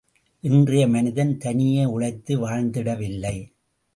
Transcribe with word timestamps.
இன்றைய 0.43 0.87
மனிதன் 0.87 1.33
தனியே 1.37 1.85
உழைத்து 1.85 2.39
வாழ்ந்திடவில்லை! 2.47 3.35